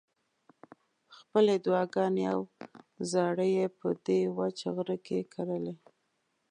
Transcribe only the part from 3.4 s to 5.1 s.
یې په دې وچ غره